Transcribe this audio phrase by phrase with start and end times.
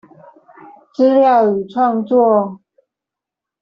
[0.95, 1.21] 資料
[1.53, 2.59] 與創作